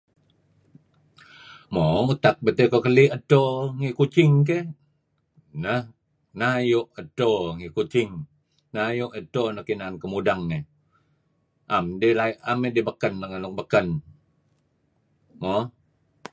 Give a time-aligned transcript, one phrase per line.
[1.73, 3.43] Mo, utak beto' ikoh keli' edto
[3.79, 4.65] ngi Kuching keh,
[5.63, 5.81] neh
[6.37, 8.11] neh ayu' dto ngi Kuching,
[8.73, 10.63] neh ayu' edto nuk inan kuh mudeng eh.
[12.55, 13.87] Am idih beken let ngan nuk beken.
[15.41, 15.55] Mo